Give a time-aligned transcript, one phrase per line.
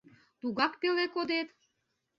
[0.41, 1.47] Тугак пеле кодет?